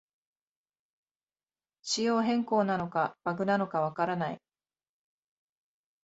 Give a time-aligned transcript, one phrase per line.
[1.83, 4.41] 仕様変更なのかバグなのかわからない